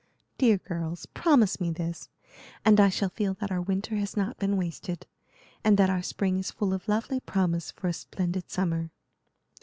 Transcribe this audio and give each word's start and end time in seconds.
Dear 0.39 0.57
girls, 0.57 1.05
promise 1.05 1.61
me 1.61 1.69
this, 1.69 2.09
and 2.65 2.79
I 2.79 2.89
shall 2.89 3.09
feel 3.09 3.35
that 3.35 3.51
our 3.51 3.61
winter 3.61 3.97
has 3.97 4.17
not 4.17 4.39
been 4.39 4.57
wasted, 4.57 5.05
and 5.63 5.77
that 5.77 5.91
our 5.91 6.01
spring 6.01 6.39
is 6.39 6.49
full 6.49 6.73
of 6.73 6.87
lovely 6.87 7.19
promise 7.19 7.69
for 7.69 7.87
a 7.87 7.93
splendid 7.93 8.49
summer." 8.49 8.89